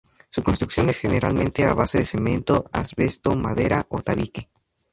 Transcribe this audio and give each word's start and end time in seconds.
Su 0.31 0.41
construcción 0.41 0.89
es 0.89 0.97
generalmente 0.97 1.63
a 1.63 1.75
base 1.75 1.99
de 1.99 2.05
cemento, 2.05 2.65
asbesto, 2.73 3.35
madera, 3.35 3.85
o 3.89 4.01
tabique. 4.01 4.49